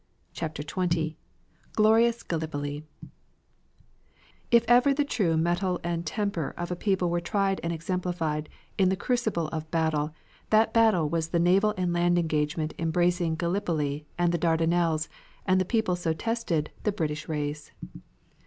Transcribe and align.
CHAPTER 0.33 0.63
XX 0.63 1.13
GLORIOUS 1.73 2.23
GALLIPOLI 2.23 2.83
If 4.49 4.65
ever 4.67 4.95
the 4.95 5.05
true 5.05 5.37
mettle 5.37 5.79
and 5.83 6.03
temper 6.07 6.55
of 6.57 6.71
a 6.71 6.75
people 6.75 7.11
were 7.11 7.21
tried 7.21 7.61
and 7.61 7.71
exemplified 7.71 8.49
in 8.79 8.89
the 8.89 8.95
crucible 8.95 9.47
of 9.49 9.69
battle, 9.69 10.11
that 10.49 10.73
battle 10.73 11.07
was 11.07 11.29
the 11.29 11.37
naval 11.39 11.75
and 11.77 11.93
land 11.93 12.17
engagement 12.17 12.73
embracing 12.79 13.35
Gallipoli 13.35 14.07
and 14.17 14.31
the 14.31 14.39
Dardanelles 14.39 15.07
and 15.45 15.61
the 15.61 15.65
people 15.65 15.95
so 15.95 16.13
tested, 16.13 16.71
the 16.81 16.91
British 16.91 17.29
race. 17.29 17.69